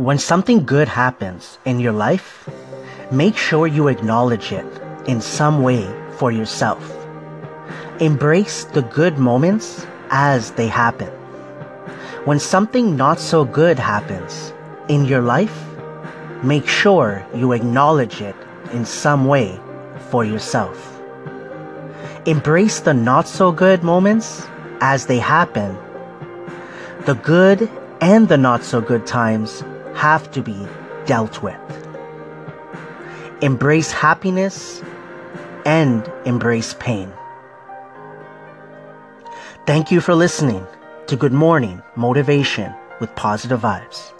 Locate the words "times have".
29.06-30.30